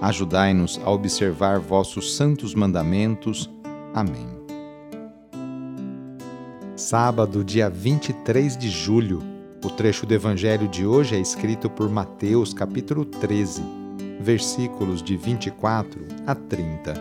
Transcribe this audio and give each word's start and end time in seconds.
Ajudai-nos 0.00 0.80
a 0.84 0.90
observar 0.90 1.58
vossos 1.60 2.16
santos 2.16 2.54
mandamentos. 2.54 3.50
Amém 3.94 4.44
sábado, 6.76 7.42
dia 7.42 7.70
23 7.70 8.56
de 8.56 8.68
julho. 8.68 9.22
O 9.64 9.70
trecho 9.70 10.04
do 10.04 10.12
evangelho 10.12 10.68
de 10.68 10.84
hoje 10.84 11.16
é 11.16 11.18
escrito 11.18 11.70
por 11.70 11.88
Mateus, 11.88 12.52
capítulo 12.52 13.04
13, 13.04 13.62
versículos 14.20 15.02
de 15.02 15.16
24 15.16 16.06
a 16.26 16.34
30. 16.34 16.94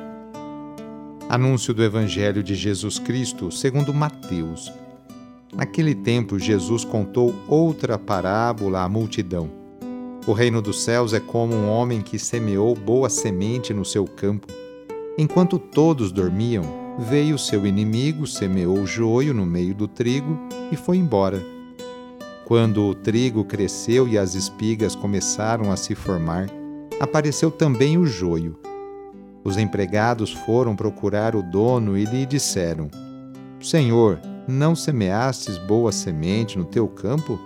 Anúncio 1.27 1.73
do 1.73 1.83
evangelho 1.83 2.41
de 2.41 2.55
Jesus 2.55 2.97
Cristo, 2.97 3.51
segundo 3.51 3.93
Mateus. 3.93 4.71
Naquele 5.53 5.93
tempo, 5.93 6.39
Jesus 6.39 6.85
contou 6.85 7.35
outra 7.47 7.97
parábola 7.97 8.83
à 8.83 8.89
multidão. 8.89 9.62
O 10.25 10.33
reino 10.33 10.61
dos 10.61 10.83
céus 10.83 11.13
é 11.13 11.19
como 11.19 11.53
um 11.53 11.69
homem 11.69 12.01
que 12.01 12.17
semeou 12.17 12.75
boa 12.75 13.09
semente 13.09 13.73
no 13.73 13.83
seu 13.83 14.05
campo. 14.05 14.47
Enquanto 15.17 15.59
todos 15.59 16.11
dormiam, 16.11 16.83
Veio 16.97 17.39
seu 17.39 17.65
inimigo, 17.65 18.27
semeou 18.27 18.85
joio 18.85 19.33
no 19.33 19.45
meio 19.45 19.73
do 19.73 19.87
trigo 19.87 20.37
e 20.71 20.75
foi 20.75 20.97
embora. 20.97 21.41
Quando 22.45 22.83
o 22.83 22.93
trigo 22.93 23.43
cresceu 23.43 24.07
e 24.07 24.15
as 24.15 24.35
espigas 24.35 24.93
começaram 24.93 25.71
a 25.71 25.75
se 25.75 25.95
formar, 25.95 26.47
apareceu 26.99 27.49
também 27.49 27.97
o 27.97 28.05
joio. 28.05 28.59
Os 29.43 29.57
empregados 29.57 30.31
foram 30.31 30.75
procurar 30.75 31.35
o 31.35 31.41
dono 31.41 31.97
e 31.97 32.05
lhe 32.05 32.27
disseram: 32.27 32.91
Senhor, 33.59 34.19
não 34.47 34.75
semeastes 34.75 35.57
boa 35.57 35.91
semente 35.91 36.59
no 36.59 36.65
teu 36.65 36.87
campo? 36.87 37.39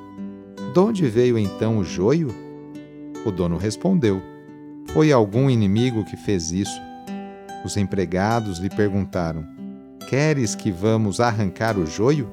De 0.74 0.80
onde 0.80 1.08
veio 1.08 1.38
então 1.38 1.78
o 1.78 1.86
joio? 1.86 2.28
O 3.26 3.32
dono 3.32 3.58
respondeu: 3.58 4.22
Foi 4.94 5.12
algum 5.12 5.50
inimigo 5.50 6.06
que 6.06 6.16
fez 6.16 6.52
isso. 6.52 6.80
Os 7.64 7.78
empregados 7.78 8.60
lhe 8.60 8.70
perguntaram: 8.70 9.46
Queres 10.08 10.56
que 10.56 10.72
vamos 10.72 11.20
arrancar 11.20 11.78
o 11.78 11.86
joio? 11.86 12.30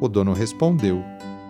O 0.00 0.08
dono 0.08 0.32
respondeu: 0.32 1.02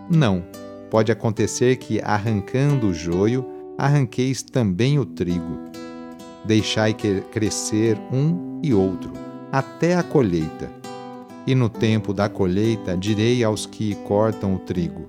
Não. 0.08 0.44
Pode 0.90 1.12
acontecer 1.12 1.76
que, 1.76 2.00
arrancando 2.00 2.88
o 2.88 2.94
joio, 2.94 3.46
arranqueis 3.78 4.42
também 4.42 4.98
o 4.98 5.04
trigo. 5.04 5.70
Deixai 6.44 6.92
crescer 7.30 7.96
um 8.12 8.60
e 8.60 8.74
outro, 8.74 9.12
até 9.52 9.94
a 9.94 10.02
colheita. 10.02 10.68
E 11.46 11.54
no 11.54 11.68
tempo 11.68 12.12
da 12.12 12.28
colheita 12.28 12.96
direi 12.96 13.44
aos 13.44 13.66
que 13.66 13.94
cortam 14.06 14.54
o 14.54 14.58
trigo: 14.58 15.08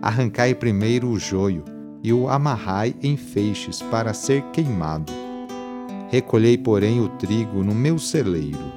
Arrancai 0.00 0.54
primeiro 0.54 1.08
o 1.08 1.18
joio, 1.18 1.62
e 2.02 2.12
o 2.12 2.28
amarrai 2.28 2.94
em 3.02 3.16
feixes 3.16 3.82
para 3.82 4.14
ser 4.14 4.42
queimado 4.52 5.28
Recolhei, 6.10 6.56
porém, 6.56 7.02
o 7.02 7.08
trigo 7.10 7.62
no 7.62 7.74
meu 7.74 7.98
celeiro. 7.98 8.72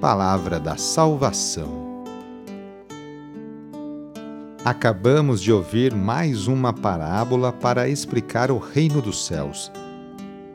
Palavra 0.00 0.58
da 0.58 0.78
Salvação. 0.78 1.84
Acabamos 4.64 5.42
de 5.42 5.52
ouvir 5.52 5.94
mais 5.94 6.46
uma 6.46 6.72
parábola 6.72 7.52
para 7.52 7.90
explicar 7.90 8.50
o 8.50 8.56
reino 8.56 9.02
dos 9.02 9.26
céus. 9.26 9.70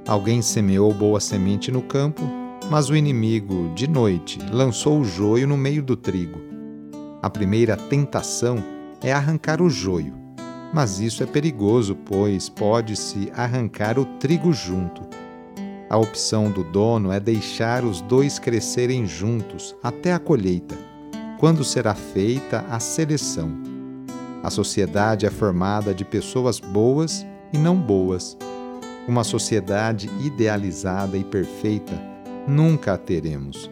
Alguém 0.08 0.42
semeou 0.42 0.92
boa 0.92 1.20
semente 1.20 1.72
no 1.72 1.84
campo, 1.84 2.24
mas 2.68 2.90
o 2.90 2.96
inimigo, 2.96 3.72
de 3.76 3.88
noite, 3.88 4.40
lançou 4.52 5.00
o 5.00 5.06
joio 5.06 5.48
no 5.48 5.56
meio 5.56 5.84
do 5.84 5.96
trigo. 5.96 6.42
A 7.22 7.30
primeira 7.30 7.78
tentação 7.78 8.58
é 9.04 9.14
arrancar 9.14 9.62
o 9.62 9.70
joio 9.70 10.21
mas 10.74 11.00
isso 11.00 11.22
é 11.24 11.26
perigoso, 11.26 11.96
pois 11.96 12.50
pode-se 12.50 13.32
arrancar 13.36 14.00
o 14.00 14.06
trigo 14.06 14.54
junto. 14.54 15.02
A 15.90 15.98
opção 15.98 16.50
do 16.50 16.64
dono 16.64 17.12
é 17.12 17.20
deixar 17.20 17.84
os 17.84 18.00
dois 18.00 18.40
crescerem 18.40 19.06
juntos 19.06 19.76
até 19.84 20.14
a 20.14 20.20
colheita, 20.20 20.78
quando 21.38 21.64
será 21.64 21.94
feita 21.94 22.66
a 22.70 22.80
seleção. 22.80 23.52
A 24.42 24.50
sociedade 24.50 25.26
é 25.26 25.30
formada 25.30 25.94
de 25.94 26.06
pessoas 26.06 26.60
boas 26.60 27.26
e 27.52 27.58
não 27.58 27.76
boas. 27.76 28.38
Uma 29.08 29.24
sociedade 29.24 30.10
idealizada 30.22 31.18
e 31.18 31.24
perfeita 31.24 31.94
nunca 32.48 32.94
a 32.94 32.98
teremos. 32.98 33.70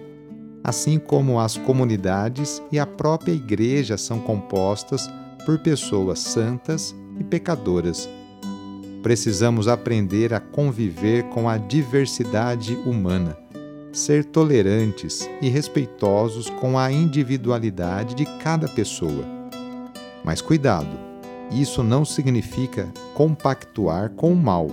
Assim 0.62 1.00
como 1.00 1.40
as 1.40 1.56
comunidades 1.58 2.62
e 2.72 2.78
a 2.78 2.86
própria 2.86 3.32
igreja 3.32 3.98
são 3.98 4.20
compostas 4.20 5.10
por 5.50 5.58
pessoas 5.58 6.20
santas 6.20 6.96
e 7.20 7.24
pecadoras. 7.24 8.08
Precisamos 9.02 9.68
aprender 9.68 10.32
a 10.32 10.40
conviver 10.40 11.24
com 11.30 11.50
a 11.50 11.58
diversidade 11.58 12.76
humana, 12.86 13.36
ser 13.92 14.26
tolerantes 14.26 15.28
e 15.42 15.50
respeitosos 15.50 16.52
com 16.52 16.78
a 16.78 16.92
individualidade 16.92 18.14
de 18.14 18.26
cada 18.44 18.68
pessoa. 18.68 19.26
Mas 20.24 20.40
cuidado, 20.40 20.96
isso 21.52 21.82
não 21.84 22.06
significa 22.06 22.88
compactuar 23.16 24.12
com 24.12 24.32
o 24.32 24.36
mal 24.36 24.68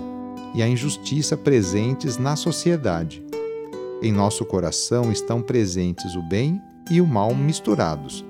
e 0.53 0.61
a 0.61 0.67
injustiça 0.67 1.35
presentes 1.35 2.19
na 2.19 2.35
sociedade. 2.35 3.25
Em 4.03 4.11
nosso 4.11 4.45
coração 4.45 5.11
estão 5.11 5.41
presentes 5.41 6.13
o 6.13 6.21
bem 6.21 6.61
e 6.91 7.01
o 7.01 7.07
mal 7.07 7.33
misturados 7.33 8.26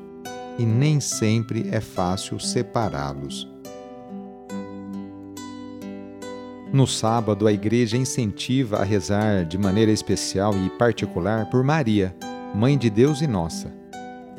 e 0.58 0.66
nem 0.66 1.00
sempre 1.00 1.70
é 1.72 1.80
fácil 1.80 2.40
separá-los. 2.40 3.48
No 6.72 6.86
sábado, 6.86 7.48
a 7.48 7.52
igreja 7.52 7.96
incentiva 7.96 8.78
a 8.78 8.84
rezar 8.84 9.46
de 9.46 9.58
maneira 9.58 9.92
especial 9.92 10.54
e 10.54 10.70
particular 10.72 11.50
por 11.50 11.64
Maria, 11.64 12.14
Mãe 12.54 12.78
de 12.78 12.90
Deus 12.90 13.22
e 13.22 13.28
nossa. 13.28 13.74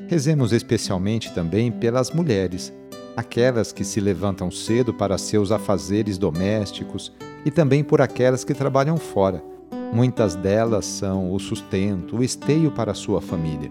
Rezemos 0.08 0.52
especialmente 0.52 1.32
também 1.32 1.70
pelas 1.70 2.10
mulheres, 2.10 2.72
aquelas 3.16 3.72
que 3.72 3.84
se 3.84 4.00
levantam 4.00 4.50
cedo 4.50 4.92
para 4.92 5.18
seus 5.18 5.50
afazeres 5.50 6.18
domésticos 6.18 7.12
e 7.44 7.50
também 7.50 7.82
por 7.82 8.00
aquelas 8.00 8.44
que 8.44 8.54
trabalham 8.54 8.96
fora. 8.96 9.42
Muitas 9.92 10.34
delas 10.34 10.84
são 10.84 11.32
o 11.32 11.38
sustento, 11.38 12.16
o 12.16 12.22
esteio 12.22 12.70
para 12.70 12.92
sua 12.92 13.20
família. 13.20 13.70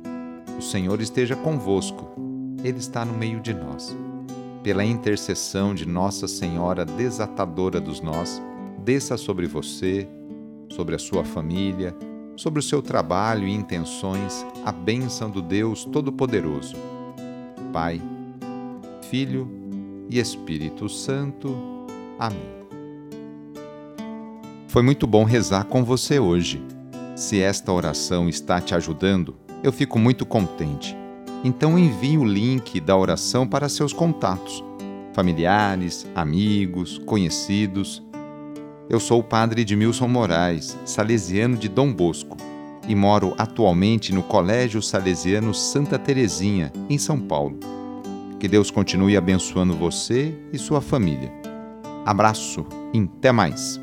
O 0.57 0.61
Senhor 0.61 1.01
esteja 1.01 1.35
convosco, 1.35 2.09
Ele 2.63 2.77
está 2.77 3.03
no 3.03 3.13
meio 3.13 3.39
de 3.39 3.53
nós. 3.53 3.95
Pela 4.63 4.85
intercessão 4.85 5.73
de 5.73 5.87
Nossa 5.87 6.27
Senhora 6.27 6.85
desatadora 6.85 7.81
dos 7.81 8.01
nós, 8.01 8.41
desça 8.83 9.17
sobre 9.17 9.47
você, 9.47 10.07
sobre 10.69 10.95
a 10.95 10.99
sua 10.99 11.23
família, 11.23 11.95
sobre 12.35 12.59
o 12.59 12.63
seu 12.63 12.81
trabalho 12.81 13.47
e 13.47 13.53
intenções 13.53 14.45
a 14.65 14.71
bênção 14.71 15.29
do 15.29 15.41
Deus 15.41 15.85
Todo-Poderoso. 15.85 16.75
Pai, 17.73 18.01
Filho 19.09 19.49
e 20.09 20.19
Espírito 20.19 20.87
Santo. 20.89 21.55
Amém. 22.19 22.61
Foi 24.67 24.81
muito 24.81 25.05
bom 25.05 25.23
rezar 25.23 25.65
com 25.65 25.83
você 25.83 26.19
hoje. 26.19 26.63
Se 27.15 27.41
esta 27.41 27.71
oração 27.71 28.29
está 28.29 28.61
te 28.61 28.73
ajudando, 28.73 29.35
eu 29.63 29.71
fico 29.71 29.99
muito 29.99 30.25
contente. 30.25 30.95
Então 31.43 31.77
envie 31.77 32.17
o 32.17 32.25
link 32.25 32.79
da 32.79 32.95
oração 32.95 33.47
para 33.47 33.67
seus 33.67 33.93
contatos, 33.93 34.63
familiares, 35.13 36.07
amigos, 36.15 36.99
conhecidos. 36.99 38.03
Eu 38.89 38.99
sou 38.99 39.19
o 39.19 39.23
padre 39.23 39.61
Edmilson 39.61 40.07
Moraes, 40.07 40.77
salesiano 40.85 41.57
de 41.57 41.67
Dom 41.67 41.91
Bosco, 41.91 42.37
e 42.87 42.95
moro 42.95 43.33
atualmente 43.37 44.13
no 44.13 44.23
Colégio 44.23 44.81
Salesiano 44.81 45.53
Santa 45.53 45.97
Terezinha, 45.97 46.71
em 46.89 46.97
São 46.97 47.19
Paulo. 47.19 47.57
Que 48.39 48.47
Deus 48.47 48.69
continue 48.71 49.15
abençoando 49.15 49.75
você 49.75 50.35
e 50.51 50.57
sua 50.57 50.81
família. 50.81 51.31
Abraço 52.05 52.65
e 52.93 52.99
até 52.99 53.31
mais! 53.31 53.80